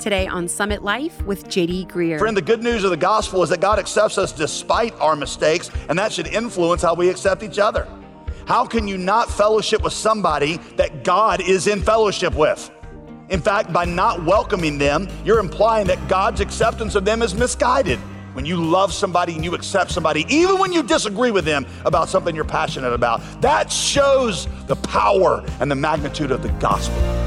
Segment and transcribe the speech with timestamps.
[0.00, 2.18] Today on Summit Life with JD Greear.
[2.18, 5.70] Friend, the good news of the gospel is that God accepts us despite our mistakes,
[5.88, 7.86] and that should influence how we accept each other.
[8.44, 12.72] How can you not fellowship with somebody that God is in fellowship with?
[13.28, 18.00] In fact, by not welcoming them, you're implying that God's acceptance of them is misguided.
[18.32, 22.08] When you love somebody and you accept somebody, even when you disagree with them about
[22.08, 27.23] something you're passionate about, that shows the power and the magnitude of the gospel.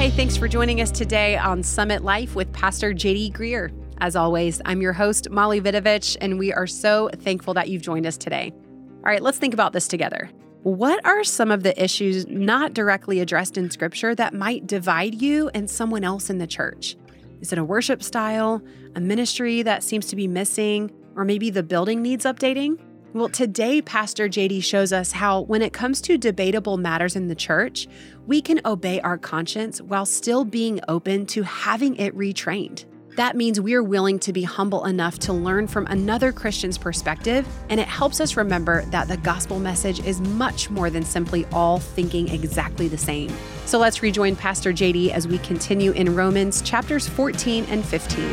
[0.00, 3.70] Hey, thanks for joining us today on Summit Life with Pastor JD Greear.
[3.98, 8.06] As always, I'm your host, Molly Vidovich, and we are so thankful that you've joined
[8.06, 8.50] us today.
[8.50, 10.30] All right, let's think about this together.
[10.62, 15.50] What are some of the issues not directly addressed in Scripture that might divide you
[15.52, 16.96] and someone else in the church?
[17.42, 18.62] Is it a worship style,
[18.96, 22.78] a ministry that seems to be missing, or maybe the building needs updating?
[23.12, 27.34] Well, today, Pastor JD shows us how, when it comes to debatable matters in the
[27.34, 27.88] church,
[28.28, 32.84] we can obey our conscience while still being open to having it retrained.
[33.16, 37.80] That means we're willing to be humble enough to learn from another Christian's perspective, and
[37.80, 42.28] it helps us remember that the gospel message is much more than simply all thinking
[42.28, 43.36] exactly the same.
[43.66, 48.24] So let's rejoin Pastor JD as we continue in Romans chapters 14 and 15.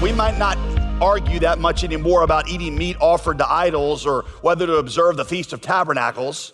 [0.00, 0.56] We might not
[1.00, 5.24] argue that much anymore about eating meat offered to idols or whether to observe the
[5.24, 6.52] Feast of Tabernacles,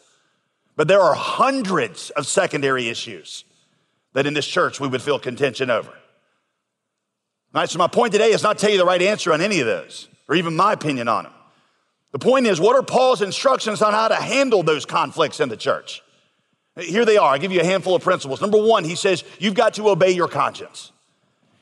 [0.77, 3.45] but there are hundreds of secondary issues
[4.13, 5.91] that in this church we would feel contention over.
[5.91, 9.41] All right, so my point today is not to tell you the right answer on
[9.41, 11.33] any of those, or even my opinion on them.
[12.13, 15.57] The point is, what are Paul's instructions on how to handle those conflicts in the
[15.57, 16.03] church?
[16.77, 17.33] Here they are.
[17.33, 18.41] I'll give you a handful of principles.
[18.41, 20.93] Number one, he says, you've got to obey your conscience.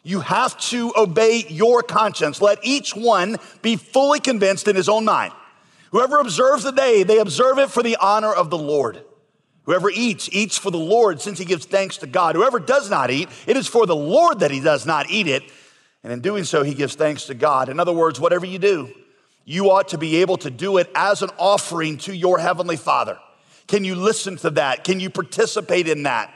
[0.08, 2.40] You have to obey your conscience.
[2.40, 5.34] Let each one be fully convinced in his own mind.
[5.90, 9.04] Whoever observes the day, they observe it for the honor of the Lord.
[9.64, 12.36] Whoever eats, eats for the Lord, since he gives thanks to God.
[12.36, 15.42] Whoever does not eat, it is for the Lord that he does not eat it.
[16.02, 17.68] And in doing so, he gives thanks to God.
[17.68, 18.90] In other words, whatever you do,
[19.44, 23.18] you ought to be able to do it as an offering to your heavenly Father.
[23.66, 24.84] Can you listen to that?
[24.84, 26.32] Can you participate in that?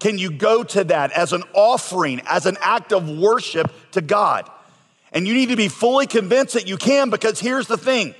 [0.00, 4.50] Can you go to that as an offering, as an act of worship to God?
[5.12, 8.14] And you need to be fully convinced that you can because here's the thing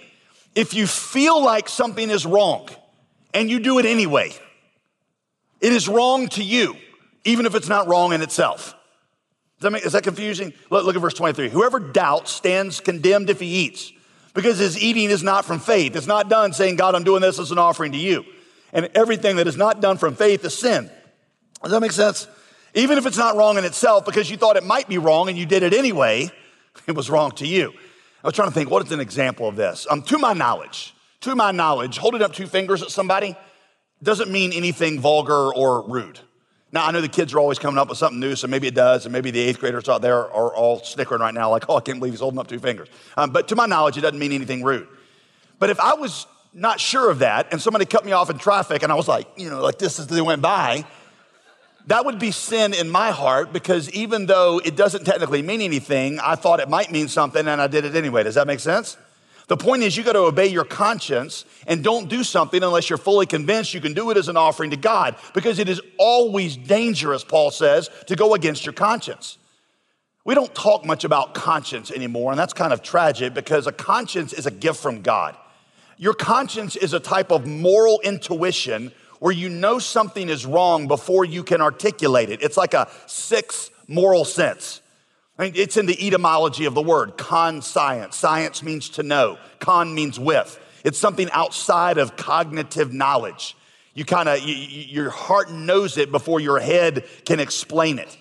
[0.54, 2.68] if you feel like something is wrong
[3.32, 4.32] and you do it anyway,
[5.60, 6.76] it is wrong to you,
[7.24, 8.74] even if it's not wrong in itself.
[9.60, 10.52] That, make, is that confusing?
[10.70, 11.50] Look, look at verse 23.
[11.50, 13.92] Whoever doubts stands condemned if he eats,
[14.34, 15.94] because his eating is not from faith.
[15.96, 18.24] It's not done saying, God, I'm doing this as an offering to you.
[18.72, 20.90] And everything that is not done from faith is sin.
[21.62, 22.26] Does that make sense?
[22.74, 25.36] Even if it's not wrong in itself, because you thought it might be wrong and
[25.36, 26.30] you did it anyway,
[26.86, 27.72] it was wrong to you.
[28.22, 29.86] I was trying to think, what is an example of this?
[29.90, 33.36] Um, to my knowledge, to my knowledge, holding up two fingers at somebody
[34.02, 36.20] doesn't mean anything vulgar or rude.
[36.72, 38.74] Now, I know the kids are always coming up with something new, so maybe it
[38.74, 41.76] does, and maybe the eighth graders out there are all snickering right now, like, oh,
[41.76, 42.88] I can't believe he's holding up two fingers.
[43.16, 44.86] Um, but to my knowledge, it doesn't mean anything rude.
[45.58, 48.84] But if I was not sure of that, and somebody cut me off in traffic,
[48.84, 50.84] and I was like, you know, like this as they went by,
[51.90, 56.20] that would be sin in my heart because even though it doesn't technically mean anything,
[56.20, 58.22] I thought it might mean something and I did it anyway.
[58.22, 58.96] Does that make sense?
[59.48, 62.96] The point is, you got to obey your conscience and don't do something unless you're
[62.96, 66.56] fully convinced you can do it as an offering to God because it is always
[66.56, 69.38] dangerous, Paul says, to go against your conscience.
[70.24, 74.32] We don't talk much about conscience anymore, and that's kind of tragic because a conscience
[74.32, 75.36] is a gift from God.
[75.96, 81.24] Your conscience is a type of moral intuition where you know something is wrong before
[81.24, 82.42] you can articulate it.
[82.42, 84.80] It's like a sixth moral sense.
[85.38, 88.16] I mean, it's in the etymology of the word, conscience.
[88.16, 90.58] Science means to know, con means with.
[90.84, 93.56] It's something outside of cognitive knowledge.
[93.94, 98.16] You kind of, you, your heart knows it before your head can explain it.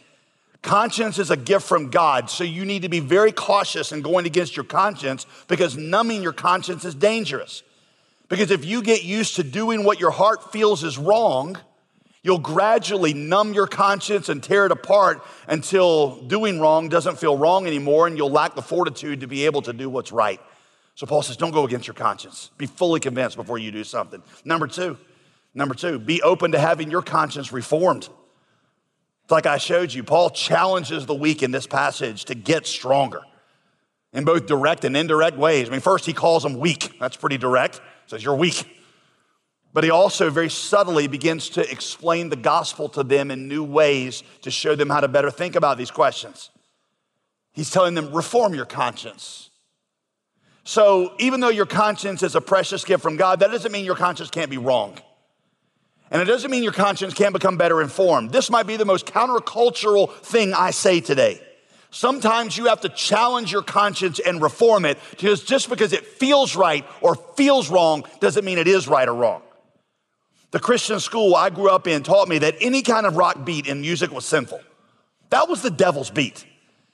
[0.62, 4.26] Conscience is a gift from God, so you need to be very cautious in going
[4.26, 7.64] against your conscience because numbing your conscience is dangerous.
[8.30, 11.58] Because if you get used to doing what your heart feels is wrong,
[12.22, 17.66] you'll gradually numb your conscience and tear it apart until doing wrong doesn't feel wrong
[17.66, 20.40] anymore and you'll lack the fortitude to be able to do what's right.
[20.94, 22.52] So Paul says, don't go against your conscience.
[22.58, 24.22] Be fully convinced before you do something.
[24.46, 24.98] Number two,
[25.56, 28.10] number two, be open to having your conscience reformed.
[29.24, 33.22] It's like I showed you, Paul challenges the weak in this passage to get stronger
[34.14, 35.68] in both direct and indirect ways.
[35.68, 37.00] I mean, first he calls them weak.
[37.00, 37.80] That's pretty direct
[38.10, 38.68] says, You're weak.
[39.72, 44.24] But he also very subtly begins to explain the gospel to them in new ways
[44.42, 46.50] to show them how to better think about these questions.
[47.54, 49.52] He's telling them, reform your conscience.
[50.64, 53.96] So even though your conscience is a precious gift from God, that doesn't mean your
[53.96, 54.98] conscience can't be wrong.
[56.12, 58.32] And it doesn't mean your conscience can't become better informed.
[58.32, 61.42] This might be the most countercultural thing I say today.
[61.92, 66.56] Sometimes you have to challenge your conscience and reform it because just because it feels
[66.56, 69.42] right or feels wrong doesn't mean it is right or wrong.
[70.52, 73.68] The Christian school I grew up in taught me that any kind of rock beat
[73.68, 74.62] in music was sinful.
[75.30, 76.46] That was the devil's beat.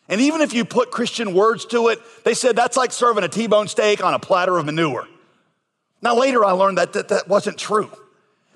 [0.07, 3.27] And even if you put Christian words to it, they said that's like serving a
[3.27, 5.07] T bone steak on a platter of manure.
[6.01, 7.89] Now, later I learned that, that that wasn't true.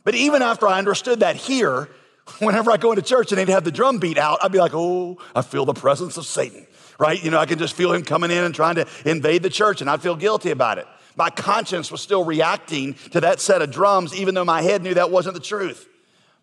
[0.03, 1.89] But even after I understood that here,
[2.40, 4.74] whenever I go into church and they'd have the drum beat out, I'd be like,
[4.74, 6.66] oh, I feel the presence of Satan,
[6.98, 7.24] right?
[7.24, 9.81] You know, I can just feel him coming in and trying to invade the church,
[9.81, 10.88] and I'd feel guilty about it.
[11.16, 14.94] My conscience was still reacting to that set of drums, even though my head knew
[14.94, 15.88] that wasn't the truth.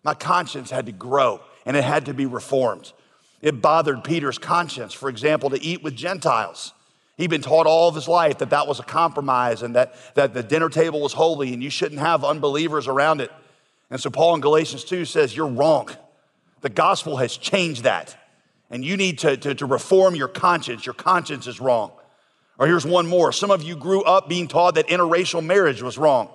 [0.03, 2.93] My conscience had to grow and it had to be reformed.
[3.41, 6.73] It bothered Peter's conscience, for example, to eat with Gentiles.
[7.17, 10.33] He'd been taught all of his life that that was a compromise and that, that
[10.33, 13.31] the dinner table was holy and you shouldn't have unbelievers around it.
[13.89, 15.89] And so Paul in Galatians 2 says, You're wrong.
[16.61, 18.15] The gospel has changed that.
[18.69, 20.85] And you need to, to, to reform your conscience.
[20.85, 21.91] Your conscience is wrong.
[22.59, 23.31] Or here's one more.
[23.31, 26.29] Some of you grew up being taught that interracial marriage was wrong.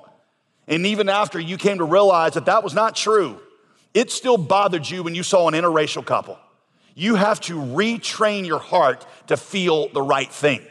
[0.68, 3.40] And even after you came to realize that that was not true,
[3.92, 6.38] it still bothered you when you saw an interracial couple.
[6.94, 10.62] You have to retrain your heart to feel the right thing.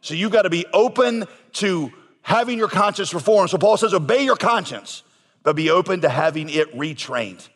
[0.00, 1.92] So you've got to be open to
[2.22, 3.50] having your conscience reformed.
[3.50, 5.02] So Paul says, obey your conscience,
[5.42, 7.48] but be open to having it retrained.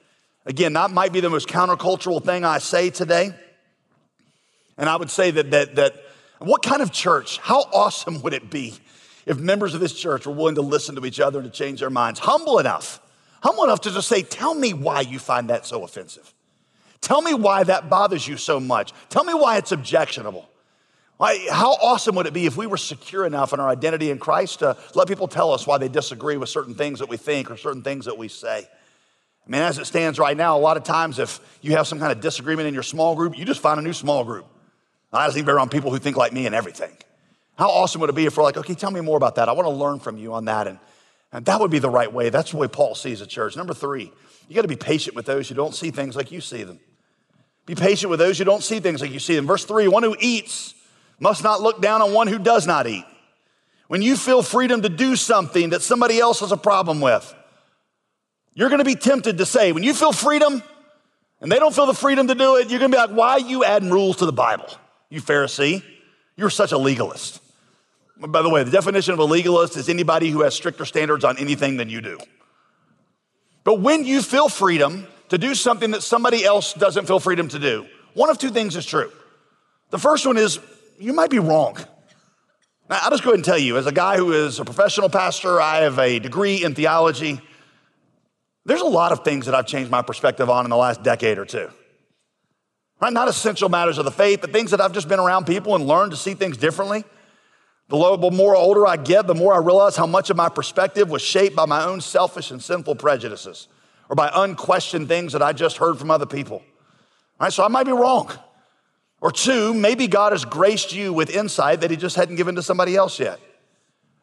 [0.44, 3.32] Again, that might be the most countercultural thing I say today.
[4.78, 5.94] And I would say that, that, that
[6.38, 8.74] what kind of church, how awesome would it be
[9.24, 11.80] if members of this church were willing to listen to each other and to change
[11.80, 12.20] their minds?
[12.20, 13.00] Humble enough,
[13.42, 16.32] humble enough to just say, Tell me why you find that so offensive.
[17.00, 18.92] Tell me why that bothers you so much.
[19.08, 20.48] Tell me why it's objectionable.
[21.18, 24.58] How awesome would it be if we were secure enough in our identity in Christ
[24.58, 27.56] to let people tell us why they disagree with certain things that we think or
[27.56, 28.68] certain things that we say?
[29.46, 31.98] I mean, as it stands right now, a lot of times if you have some
[31.98, 34.46] kind of disagreement in your small group, you just find a new small group.
[35.12, 36.94] I just think around people who think like me and everything.
[37.56, 39.48] How awesome would it be if we're like, okay, tell me more about that.
[39.48, 40.66] I want to learn from you on that.
[40.66, 40.78] And,
[41.32, 42.28] and that would be the right way.
[42.28, 43.56] That's the way Paul sees a church.
[43.56, 44.12] Number three,
[44.48, 46.78] you got to be patient with those who don't see things like you see them.
[47.64, 49.46] Be patient with those who don't see things like you see them.
[49.46, 50.74] Verse three, one who eats
[51.18, 53.04] must not look down on one who does not eat.
[53.88, 57.34] When you feel freedom to do something that somebody else has a problem with,
[58.54, 60.62] you're going to be tempted to say, when you feel freedom
[61.40, 63.32] and they don't feel the freedom to do it, you're going to be like, why
[63.32, 64.68] are you adding rules to the Bible?
[65.10, 65.82] you Pharisee.
[66.36, 67.40] You're such a legalist.
[68.18, 71.38] By the way, the definition of a legalist is anybody who has stricter standards on
[71.38, 72.18] anything than you do.
[73.64, 77.58] But when you feel freedom to do something that somebody else doesn't feel freedom to
[77.58, 79.10] do, one of two things is true.
[79.90, 80.58] The first one is
[80.98, 81.76] you might be wrong.
[82.88, 85.08] Now, I'll just go ahead and tell you, as a guy who is a professional
[85.08, 87.40] pastor, I have a degree in theology.
[88.64, 91.38] There's a lot of things that I've changed my perspective on in the last decade
[91.38, 91.68] or two.
[93.00, 93.12] Right?
[93.12, 95.86] Not essential matters of the faith, but things that I've just been around people and
[95.86, 97.04] learned to see things differently.
[97.88, 97.96] The
[98.32, 101.54] more older I get, the more I realize how much of my perspective was shaped
[101.54, 103.68] by my own selfish and sinful prejudices
[104.08, 106.62] or by unquestioned things that I just heard from other people.
[107.38, 107.52] Right?
[107.52, 108.30] So I might be wrong.
[109.20, 112.62] Or two, maybe God has graced you with insight that He just hadn't given to
[112.62, 113.40] somebody else yet.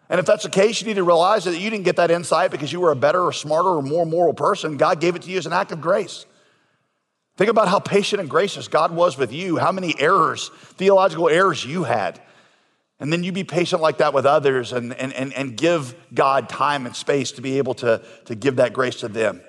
[0.09, 2.51] And if that's the case, you need to realize that you didn't get that insight
[2.51, 4.77] because you were a better or smarter or more moral person.
[4.77, 6.25] God gave it to you as an act of grace.
[7.35, 11.65] Think about how patient and gracious God was with you, how many errors, theological errors
[11.65, 12.21] you had.
[12.99, 16.47] And then you be patient like that with others and, and, and, and give God
[16.47, 19.41] time and space to be able to, to give that grace to them.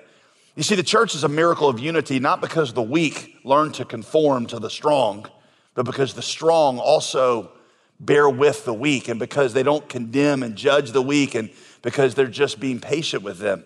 [0.55, 3.85] You see, the church is a miracle of unity, not because the weak learn to
[3.85, 5.27] conform to the strong,
[5.75, 7.51] but because the strong also
[7.99, 11.51] bear with the weak and because they don't condemn and judge the weak and
[11.83, 13.63] because they're just being patient with them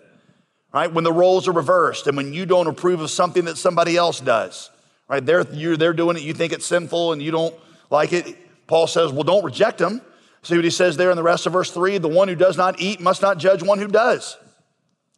[0.72, 0.92] right?
[0.92, 4.20] When the roles are reversed and when you don't approve of something that somebody else
[4.20, 4.70] does,
[5.08, 5.24] right?
[5.24, 7.54] They're, you're, they're doing it, you think it's sinful and you don't
[7.90, 8.36] like it.
[8.66, 10.00] Paul says, well, don't reject them.
[10.42, 11.98] See what he says there in the rest of verse three?
[11.98, 14.38] The one who does not eat must not judge one who does,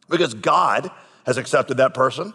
[0.09, 0.91] because God
[1.25, 2.33] has accepted that person.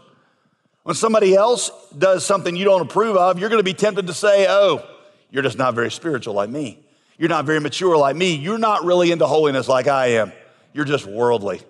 [0.89, 4.15] When somebody else does something you don't approve of, you're going to be tempted to
[4.15, 4.83] say, oh,
[5.31, 6.79] you're just not very spiritual like me.
[7.19, 8.35] You're not very mature like me.
[8.37, 10.33] You're not really into holiness like I am.
[10.73, 11.61] You're just worldly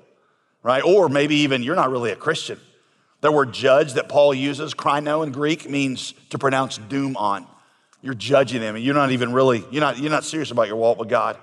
[0.63, 0.83] right?
[0.85, 2.61] Or maybe even you're not really a Christian.
[3.21, 7.47] The word judge that Paul uses, krino in Greek, means to pronounce doom on.
[8.03, 10.77] You're judging them, and you're not even really, you're not, you're not serious about your
[10.77, 11.37] walk with God.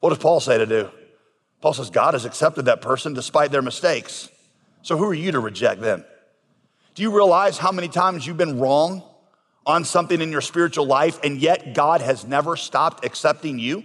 [0.00, 0.90] What does Paul say to do?
[1.60, 4.28] Paul says God has accepted that person despite their mistakes.
[4.82, 6.04] So who are you to reject them?
[6.96, 9.02] Do you realize how many times you've been wrong
[9.66, 13.84] on something in your spiritual life, and yet God has never stopped accepting you?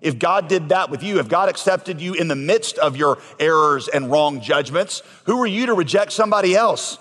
[0.00, 3.18] If God did that with you, if God accepted you in the midst of your
[3.40, 6.98] errors and wrong judgments, who are you to reject somebody else?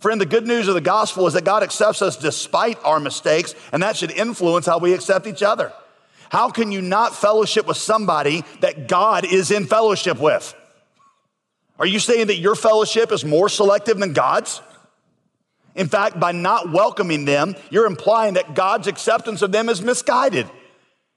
[0.00, 3.54] Friend, the good news of the gospel is that God accepts us despite our mistakes,
[3.72, 5.72] and that should influence how we accept each other.
[6.28, 10.54] How can you not fellowship with somebody that God is in fellowship with?
[11.78, 14.60] Are you saying that your fellowship is more selective than God's?
[15.74, 20.48] In fact, by not welcoming them, you're implying that God's acceptance of them is misguided.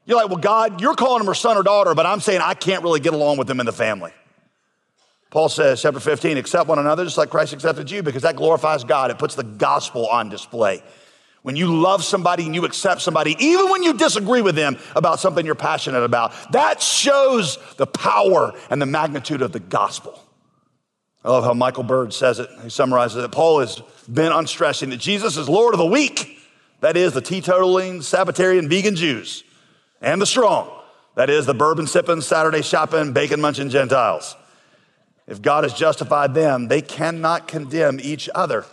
[0.06, 2.54] You're like, well, God, you're calling them her son or daughter, but I'm saying I
[2.54, 4.12] can't really get along with them in the family.
[5.30, 8.86] Paul says, chapter 15, accept one another just like Christ accepted you, because that glorifies
[8.86, 9.12] God.
[9.12, 10.82] It puts the gospel on display.
[11.42, 15.20] When you love somebody and you accept somebody, even when you disagree with them about
[15.20, 20.25] something you're passionate about, that shows the power and the magnitude of the gospel.
[21.26, 22.48] I love how Michael Bird says it.
[22.62, 23.32] He summarizes it.
[23.32, 26.40] Paul has been on stressing that Jesus is Lord of the weak.
[26.82, 29.44] That is, the teetotaling, Sabbatarian, vegan Jews
[30.02, 30.70] and the strong.
[31.16, 34.36] That is, the bourbon sipping, Saturday shopping, bacon munching Gentiles.
[35.26, 38.64] If God has justified them, they cannot condemn each other.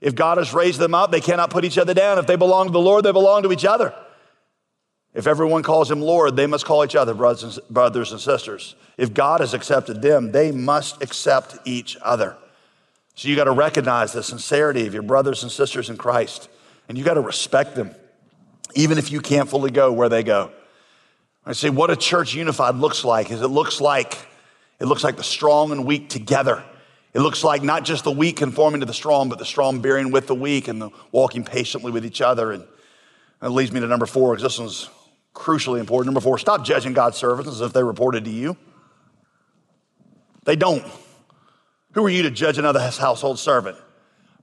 [0.00, 2.18] If God has raised them up, they cannot put each other down.
[2.18, 3.94] If they belong to the Lord, they belong to each other.
[5.14, 8.74] If everyone calls him Lord, they must call each other brothers and, sisters.
[8.96, 12.36] If God has accepted them, they must accept each other.
[13.14, 16.48] So you got to recognize the sincerity of your brothers and sisters in Christ,
[16.88, 17.94] and you got to respect them,
[18.74, 20.50] even if you can't fully go where they go.
[21.44, 24.16] I say what a church unified looks like is it looks like
[24.80, 26.62] it looks like the strong and weak together.
[27.12, 30.10] It looks like not just the weak conforming to the strong, but the strong bearing
[30.10, 32.52] with the weak and the walking patiently with each other.
[32.52, 32.64] And
[33.40, 34.88] that leads me to number four, because this one's
[35.34, 36.06] crucially important.
[36.06, 38.56] Number four, stop judging God's servants as if they reported to you.
[40.44, 40.84] They don't.
[41.92, 43.76] Who are you to judge another household servant?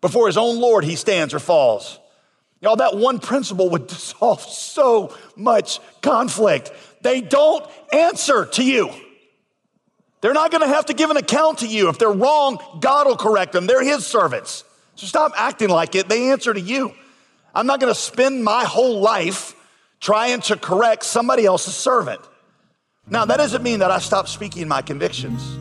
[0.01, 2.00] Before his own Lord, he stands or falls.
[2.62, 6.72] Y'all, that one principle would dissolve so much conflict.
[7.01, 8.91] They don't answer to you.
[10.22, 11.89] They're not going to have to give an account to you.
[11.89, 13.67] If they're wrong, God will correct them.
[13.67, 14.65] They're His servants.
[14.96, 16.10] So stop acting like it.
[16.10, 16.93] They answer to you.
[17.55, 19.55] I'm not going to spend my whole life
[20.00, 22.22] trying to correct somebody else's servant.
[23.10, 25.58] Now, that doesn't mean that I stop speaking my convictions.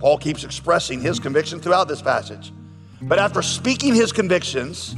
[0.00, 2.52] Paul keeps expressing his conviction throughout this passage.
[3.02, 4.94] But after speaking his convictions,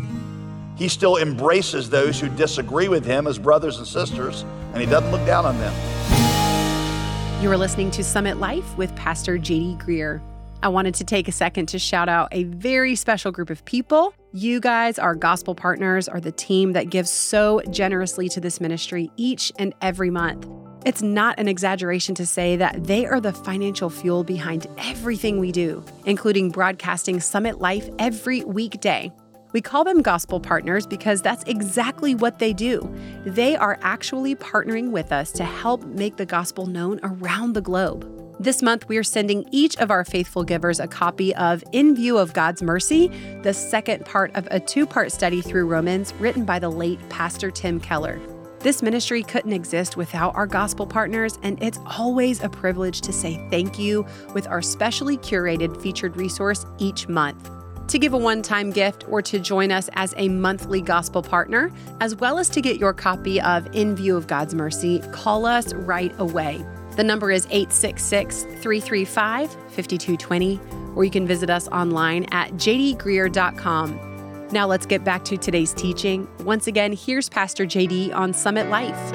[0.77, 5.11] he still embraces those who disagree with him as brothers and sisters, and he doesn't
[5.11, 7.43] look down on them.
[7.43, 10.21] You are listening to Summit Life with Pastor JD Greear.
[10.62, 14.15] I wanted to take a second to shout out a very special group of people.
[14.35, 19.11] You guys, our gospel partners, are the team that gives so generously to this ministry
[19.19, 20.49] each and every month.
[20.87, 25.53] It's not an exaggeration to say that they are the financial fuel behind everything we
[25.53, 29.12] do, including broadcasting Summit Life every weekday.
[29.53, 32.91] We call them gospel partners because that's exactly what they do.
[33.27, 38.22] They are actually partnering with us to help make the gospel known around the globe.
[38.41, 42.19] This month, we are sending each of our faithful givers a copy of In View
[42.19, 43.09] of God's Mercy,
[43.43, 47.51] the second part of a two part study through Romans written by the late Pastor
[47.51, 48.21] Tim Keller.
[48.61, 53.45] This ministry couldn't exist without our gospel partners, and it's always a privilege to say
[53.51, 57.51] thank you with our specially curated featured resource each month
[57.89, 61.71] to give a one time gift or to join us as a monthly gospel partner,
[62.01, 65.75] as well as to get your copy of In View of God's Mercy, call us
[65.75, 66.65] right away.
[66.97, 70.61] The number is 866 335 5220,
[70.95, 74.49] or you can visit us online at jdgreear.com.
[74.53, 76.29] Now let's get back to today's teaching.
[76.41, 79.13] Once again, here's Pastor JD on Summit Life.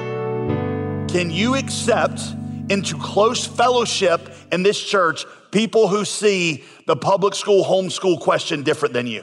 [1.08, 2.20] Can you accept
[2.68, 8.92] into close fellowship in this church people who see the public school homeschool question different
[8.92, 9.22] than you?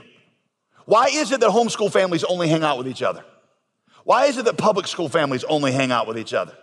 [0.86, 3.26] Why is it that homeschool families only hang out with each other?
[4.06, 6.54] Why is it that public school families only hang out with each other?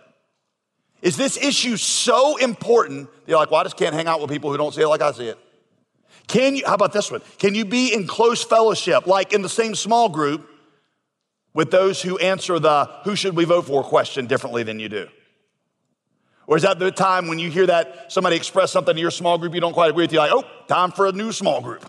[1.03, 4.29] Is this issue so important that you're like, well, I just can't hang out with
[4.29, 5.37] people who don't see it like I see it?
[6.27, 7.21] Can you, how about this one?
[7.37, 10.49] Can you be in close fellowship, like in the same small group,
[11.53, 15.09] with those who answer the who should we vote for question differently than you do?
[16.47, 19.37] Or is that the time when you hear that somebody express something to your small
[19.37, 21.85] group you don't quite agree with, you're like, oh, time for a new small group.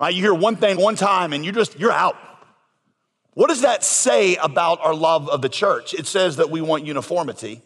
[0.00, 0.14] Right?
[0.14, 2.16] You hear one thing one time and you just, you're out.
[3.34, 5.92] What does that say about our love of the church?
[5.92, 7.62] It says that we want uniformity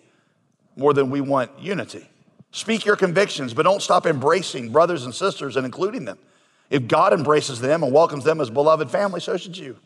[0.77, 2.09] more than we want unity.
[2.51, 6.19] Speak your convictions, but don't stop embracing brothers and sisters and including them.
[6.71, 9.77] If God embraces them and welcomes them as beloved family, so should you.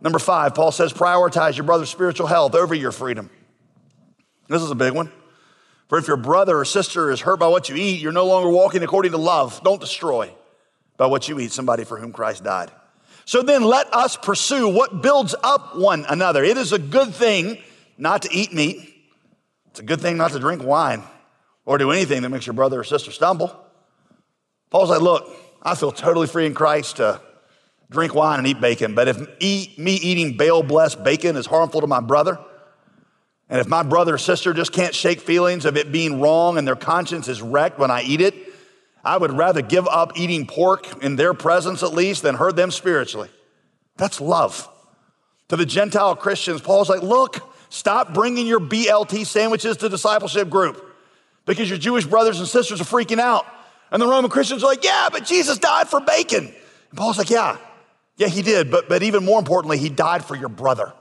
[0.00, 3.30] Number five, Paul says, prioritize your brother's spiritual health over your freedom.
[4.48, 5.10] This is a big one.
[5.88, 8.50] For if your brother or sister is hurt by what you eat, you're no longer
[8.50, 9.62] walking according to love.
[9.62, 10.32] Don't destroy
[10.96, 12.70] by what you eat somebody for whom Christ died.
[13.24, 16.42] So then let us pursue what builds up one another.
[16.42, 17.58] It is a good thing
[17.96, 18.91] not to eat meat,
[19.72, 21.02] It's a good thing not to drink wine
[21.64, 23.58] or do anything that makes your brother or sister stumble.
[24.68, 27.22] Paul's like, look, I feel totally free in Christ to
[27.90, 31.80] drink wine and eat bacon, but if eat, me eating Baal blessed bacon is harmful
[31.80, 32.38] to my brother,
[33.48, 36.68] and if my brother or sister just can't shake feelings of it being wrong and
[36.68, 38.34] their conscience is wrecked when I eat it,
[39.02, 42.70] I would rather give up eating pork in their presence at least than hurt them
[42.70, 43.30] spiritually.
[43.96, 44.68] That's love.
[45.48, 50.94] To the Gentile Christians, Paul's like, look, stop bringing your BLT sandwiches to discipleship group
[51.46, 53.46] because your Jewish brothers and sisters are freaking out.
[53.90, 56.44] And the Roman Christians are like, yeah, but Jesus died for bacon.
[56.46, 57.56] And Paul's like, yeah,
[58.16, 58.70] yeah, he did.
[58.70, 60.92] But, but even more importantly, he died for your brother.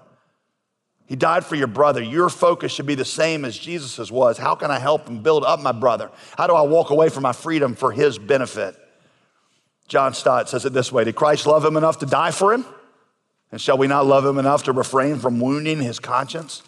[1.08, 2.02] He died for your brother.
[2.02, 4.38] Your focus should be the same as Jesus's was.
[4.38, 6.10] How can I help and build up my brother?
[6.38, 8.76] How do I walk away from my freedom for his benefit?
[9.90, 12.66] John Stott says it this way Did Christ love him enough to die for him?
[13.52, 16.64] And shall we not love him enough to refrain from wounding his conscience?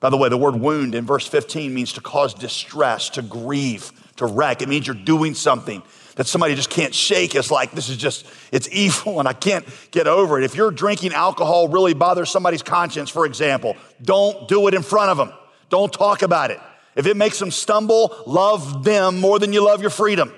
[0.00, 3.90] By the way, the word wound in verse 15 means to cause distress, to grieve,
[4.16, 4.62] to wreck.
[4.62, 5.82] It means you're doing something
[6.16, 7.34] that somebody just can't shake.
[7.34, 10.44] It's like, this is just, it's evil and I can't get over it.
[10.44, 15.10] If you're drinking alcohol really bothers somebody's conscience, for example, don't do it in front
[15.10, 15.32] of them.
[15.70, 16.60] Don't talk about it.
[16.94, 20.32] If it makes them stumble, love them more than you love your freedom.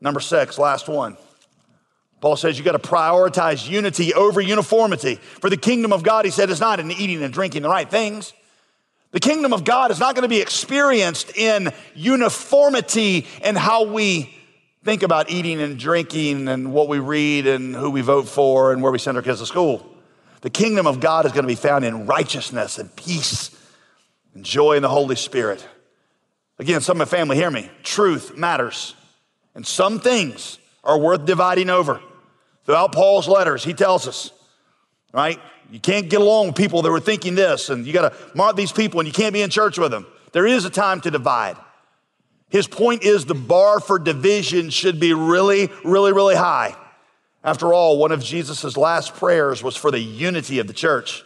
[0.00, 1.16] Number six, last one.
[2.20, 5.16] Paul says you got to prioritize unity over uniformity.
[5.16, 7.88] For the kingdom of God, he said, is not in eating and drinking the right
[7.88, 8.32] things.
[9.10, 14.34] The kingdom of God is not going to be experienced in uniformity in how we
[14.84, 18.82] think about eating and drinking and what we read and who we vote for and
[18.82, 19.86] where we send our kids to school.
[20.40, 23.50] The kingdom of God is going to be found in righteousness and peace
[24.34, 25.66] and joy in the Holy Spirit.
[26.58, 27.70] Again, some of my family, hear me.
[27.82, 28.94] Truth matters.
[29.54, 32.00] And some things are worth dividing over.
[32.68, 34.30] Throughout Paul's letters, he tells us,
[35.14, 35.40] right?
[35.70, 38.56] You can't get along with people that were thinking this, and you got to mark
[38.56, 40.06] these people, and you can't be in church with them.
[40.32, 41.56] There is a time to divide.
[42.50, 46.76] His point is the bar for division should be really, really, really high.
[47.42, 51.24] After all, one of Jesus' last prayers was for the unity of the church.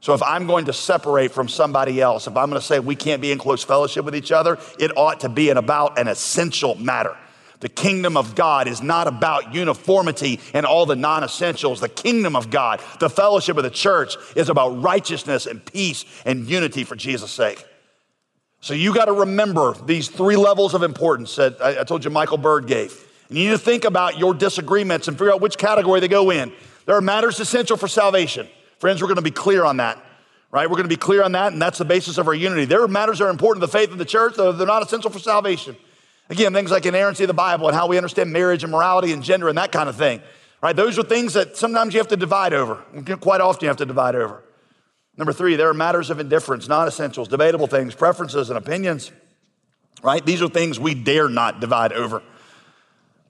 [0.00, 2.94] So if I'm going to separate from somebody else, if I'm going to say we
[2.94, 6.08] can't be in close fellowship with each other, it ought to be an about an
[6.08, 7.16] essential matter.
[7.60, 11.80] The kingdom of God is not about uniformity and all the non essentials.
[11.80, 16.48] The kingdom of God, the fellowship of the church, is about righteousness and peace and
[16.48, 17.64] unity for Jesus' sake.
[18.60, 22.38] So you got to remember these three levels of importance that I, told you Michael
[22.38, 23.06] Bird gave.
[23.28, 26.30] And you need to think about your disagreements and figure out which category they go
[26.30, 26.52] in.
[26.86, 28.48] There are matters essential for salvation.
[28.78, 30.02] Friends, we're going to be clear on that,
[30.50, 30.68] right?
[30.68, 32.64] We're going to be clear on that, and that's the basis of our unity.
[32.64, 34.82] There are matters that are important to the faith of the church, though they're not
[34.82, 35.76] essential for salvation.
[36.30, 39.22] Again, things like inerrancy of the Bible and how we understand marriage and morality and
[39.22, 40.20] gender and that kind of thing.
[40.62, 40.74] Right?
[40.74, 42.76] Those are things that sometimes you have to divide over.
[43.20, 44.42] Quite often you have to divide over.
[45.16, 49.10] Number three, there are matters of indifference, non essentials, debatable things, preferences, and opinions.
[50.02, 50.24] Right?
[50.24, 52.22] These are things we dare not divide over.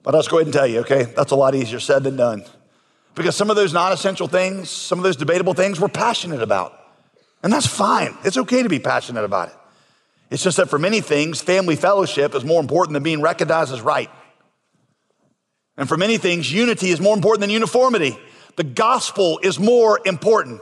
[0.03, 1.03] But I'll just go ahead and tell you, okay?
[1.03, 2.45] That's a lot easier said than done.
[3.15, 6.75] Because some of those non essential things, some of those debatable things, we're passionate about.
[7.43, 8.17] And that's fine.
[8.23, 9.55] It's okay to be passionate about it.
[10.29, 13.81] It's just that for many things, family fellowship is more important than being recognized as
[13.81, 14.09] right.
[15.75, 18.17] And for many things, unity is more important than uniformity.
[18.57, 20.61] The gospel is more important.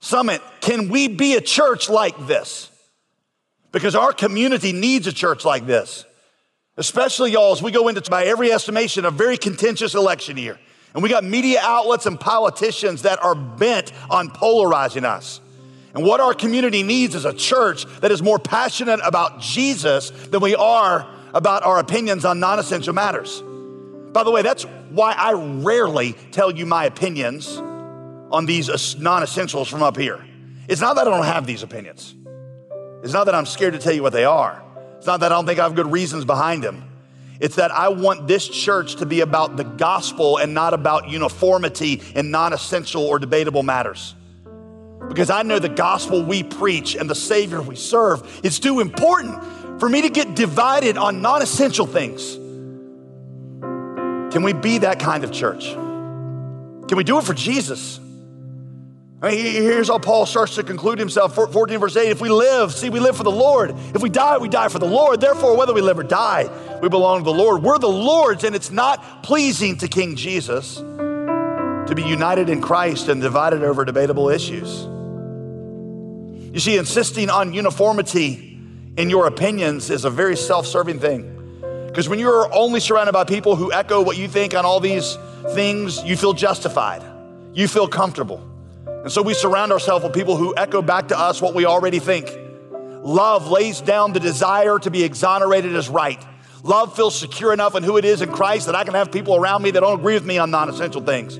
[0.00, 2.70] Summit, can we be a church like this?
[3.72, 6.04] Because our community needs a church like this.
[6.76, 10.58] Especially y'all, as we go into, by every estimation, a very contentious election year.
[10.94, 15.40] And we got media outlets and politicians that are bent on polarizing us.
[15.94, 20.40] And what our community needs is a church that is more passionate about Jesus than
[20.40, 23.42] we are about our opinions on non essential matters.
[24.12, 27.56] By the way, that's why I rarely tell you my opinions
[28.30, 30.24] on these non essentials from up here.
[30.68, 32.14] It's not that I don't have these opinions,
[33.02, 34.62] it's not that I'm scared to tell you what they are,
[34.96, 36.88] it's not that I don't think I have good reasons behind them.
[37.38, 42.00] It's that I want this church to be about the gospel and not about uniformity
[42.14, 44.14] in non essential or debatable matters
[45.08, 49.42] because I know the gospel we preach and the Savior we serve is too important
[49.80, 52.34] for me to get divided on non essential things.
[54.32, 55.72] Can we be that kind of church?
[55.72, 57.98] Can we do it for Jesus?
[59.20, 62.72] I mean, here's how Paul starts to conclude himself 14 verse 8 if we live,
[62.72, 63.70] see, we live for the Lord.
[63.94, 65.20] If we die, we die for the Lord.
[65.20, 66.50] Therefore, whether we live or die,
[66.82, 67.62] we belong to the Lord.
[67.62, 70.82] We're the Lord's, and it's not pleasing to King Jesus
[71.94, 74.84] to be united in Christ and divided over debatable issues.
[76.54, 78.58] You see, insisting on uniformity
[78.96, 81.28] in your opinions is a very self serving thing.
[81.86, 85.18] Because when you're only surrounded by people who echo what you think on all these
[85.50, 87.02] things, you feel justified,
[87.52, 88.42] you feel comfortable.
[88.86, 91.98] And so we surround ourselves with people who echo back to us what we already
[91.98, 92.30] think.
[93.02, 96.22] Love lays down the desire to be exonerated as right.
[96.62, 99.36] Love feels secure enough in who it is in Christ that I can have people
[99.36, 101.38] around me that don't agree with me on non essential things.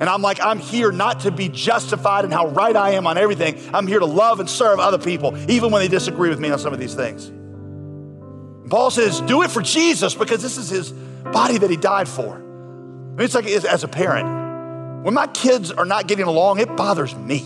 [0.00, 3.18] And I'm like, I'm here not to be justified in how right I am on
[3.18, 3.60] everything.
[3.74, 6.58] I'm here to love and serve other people, even when they disagree with me on
[6.58, 7.26] some of these things.
[7.26, 12.08] And Paul says, do it for Jesus because this is his body that he died
[12.08, 12.34] for.
[12.34, 16.74] I mean, it's like as a parent, when my kids are not getting along, it
[16.76, 17.42] bothers me.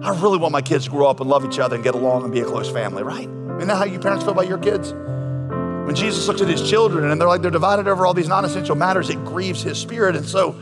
[0.00, 2.22] I really want my kids to grow up and love each other and get along
[2.22, 3.28] and be a close family, right?
[3.28, 4.92] Isn't that how you parents feel about your kids?
[4.92, 8.76] When Jesus looks at his children and they're like they're divided over all these non-essential
[8.76, 10.14] matters, it grieves his spirit.
[10.14, 10.54] And so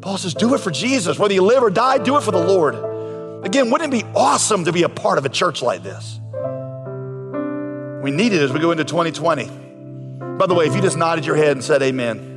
[0.00, 1.18] Paul says, do it for Jesus.
[1.18, 2.74] Whether you live or die, do it for the Lord.
[3.44, 6.20] Again, wouldn't it be awesome to be a part of a church like this?
[8.02, 9.46] We need it as we go into 2020.
[10.38, 12.36] By the way, if you just nodded your head and said amen,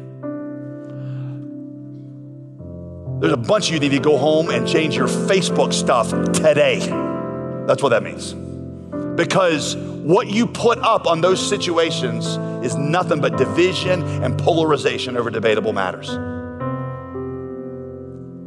[3.20, 6.80] there's a bunch of you need to go home and change your Facebook stuff today.
[7.68, 8.34] That's what that means.
[9.16, 12.26] Because what you put up on those situations
[12.66, 16.10] is nothing but division and polarization over debatable matters.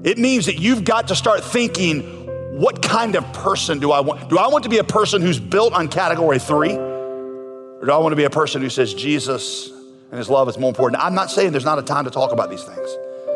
[0.05, 2.25] It means that you've got to start thinking
[2.61, 4.29] what kind of person do I want?
[4.29, 6.75] Do I want to be a person who's built on category three?
[6.75, 9.71] Or do I want to be a person who says Jesus
[10.11, 11.03] and his love is more important?
[11.03, 12.89] I'm not saying there's not a time to talk about these things.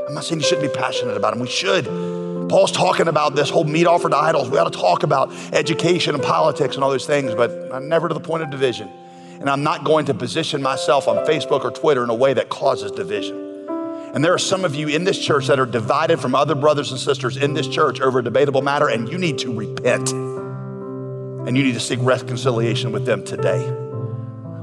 [0.06, 1.40] I'm not saying you shouldn't be passionate about them.
[1.40, 1.86] We should.
[2.48, 4.48] Paul's talking about this whole meat offered to idols.
[4.48, 8.08] We ought to talk about education and politics and all those things, but I'm never
[8.08, 8.88] to the point of division.
[9.40, 12.50] And I'm not going to position myself on Facebook or Twitter in a way that
[12.50, 13.47] causes division.
[14.18, 16.90] And there are some of you in this church that are divided from other brothers
[16.90, 20.10] and sisters in this church over a debatable matter, and you need to repent.
[20.10, 23.64] And you need to seek reconciliation with them today.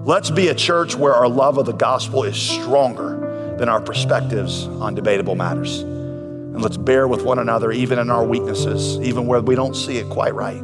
[0.04, 4.68] Let's be a church where our love of the gospel is stronger than our perspectives
[4.68, 5.80] on debatable matters.
[5.80, 10.00] And let's bear with one another, even in our weaknesses, even where we don't see
[10.00, 10.62] it quite right.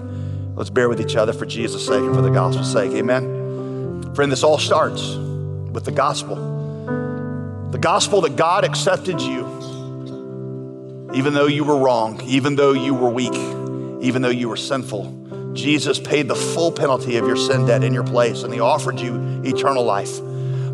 [0.55, 2.91] Let's bear with each other for Jesus' sake and for the gospel's sake.
[2.91, 4.13] Amen.
[4.15, 5.15] Friend, this all starts
[5.71, 6.50] with the gospel.
[7.71, 9.47] The gospel that God accepted you,
[11.13, 13.33] even though you were wrong, even though you were weak,
[14.01, 15.53] even though you were sinful.
[15.53, 18.99] Jesus paid the full penalty of your sin debt in your place, and He offered
[18.99, 20.19] you eternal life.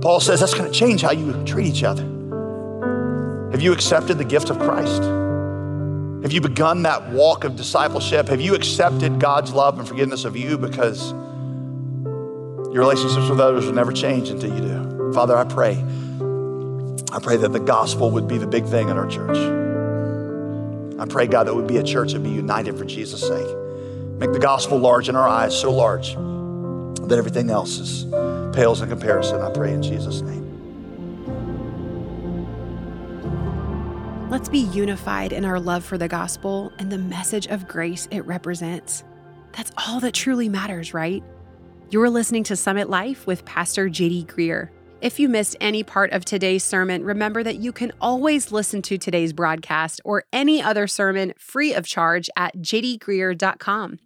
[0.01, 2.01] Paul says that's going to change how you treat each other.
[3.51, 5.03] Have you accepted the gift of Christ?
[6.23, 8.27] Have you begun that walk of discipleship?
[8.27, 11.11] Have you accepted God's love and forgiveness of you because
[12.73, 15.13] your relationships with others will never change until you do?
[15.13, 15.83] Father, I pray
[17.11, 19.37] I pray that the gospel would be the big thing in our church.
[20.99, 23.55] I pray, God, that would be a church that be united for Jesus' sake.
[24.19, 26.15] Make the gospel large in our eyes, so large
[27.07, 28.05] that everything else is
[28.53, 29.41] pales in comparison.
[29.41, 30.43] I pray in Jesus' name.
[34.29, 38.25] Let's be unified in our love for the gospel and the message of grace it
[38.25, 39.05] represents.
[39.53, 41.23] That's all that truly matters, right?
[41.89, 44.69] You're listening to Summit Life with Pastor JD Greear.
[44.99, 48.97] If you missed any part of today's sermon, remember that you can always listen to
[48.97, 53.99] today's broadcast or any other sermon free of charge at jdgreear.com.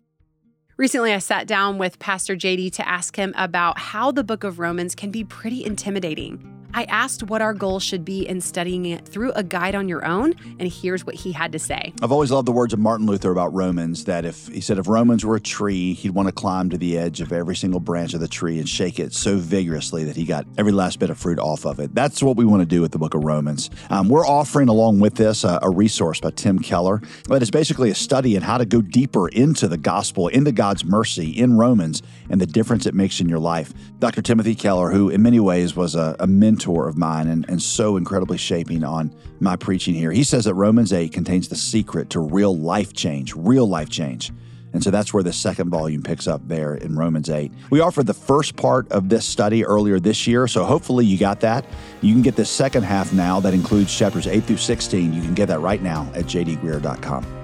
[0.75, 4.59] Recently, I sat down with Pastor JD to ask him about how the book of
[4.59, 6.60] Romans can be pretty intimidating.
[6.73, 10.05] I asked what our goal should be in studying it through a guide on your
[10.05, 11.93] own, and here's what he had to say.
[12.01, 14.87] I've always loved the words of Martin Luther about Romans that if he said if
[14.87, 18.13] Romans were a tree, he'd want to climb to the edge of every single branch
[18.13, 21.17] of the tree and shake it so vigorously that he got every last bit of
[21.17, 21.93] fruit off of it.
[21.93, 23.69] That's what we want to do with the book of Romans.
[23.89, 27.95] Um, we're offering along with this a, resource by Tim Keller that is basically a
[27.95, 32.41] study in how to go deeper into the gospel, into God's mercy in Romans, and
[32.41, 33.73] the difference it makes in your life.
[33.99, 34.21] Dr.
[34.21, 37.61] Timothy Keller, who in many ways was a, a mentor mentor of mine and, and
[37.61, 40.11] so incredibly shaping on my preaching here.
[40.11, 44.31] He says that Romans 8 contains the secret to real life change, real life change.
[44.73, 47.51] And so that's where the second volume picks up there in Romans 8.
[47.71, 51.41] We offered the first part of this study earlier this year, so hopefully you got
[51.41, 51.65] that.
[52.01, 55.13] You can get the second half now that includes chapters 8 through 16.
[55.13, 57.40] You can get that right now at jdgreear.com.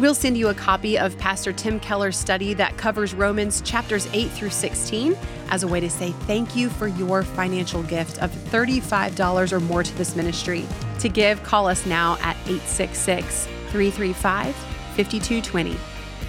[0.00, 4.30] We'll send you a copy of Pastor Tim Keller's study that covers Romans chapters 8
[4.30, 5.14] through 16
[5.50, 9.82] as a way to say thank you for your financial gift of $35 or more
[9.82, 10.66] to this ministry.
[11.00, 14.56] To give, call us now at 866 335
[14.96, 15.76] 5220.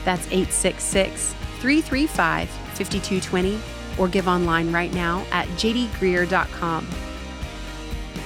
[0.04, 3.58] That's 866 335 5220
[3.98, 7.11] or give online right now at jdgreear.com.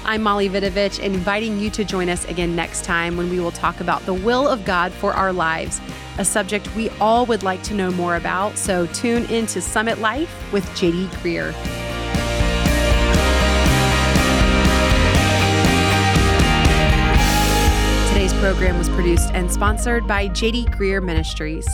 [0.08, 3.80] I'm Molly Vidovich, inviting you to join us again next time when we will talk
[3.80, 5.82] about the will of God for our lives,
[6.20, 8.56] a subject we all would like to know more about.
[8.56, 11.54] So tune into Summit Life with JD Greear.
[18.10, 21.68] Today's program was produced and sponsored by JD Greear Ministries.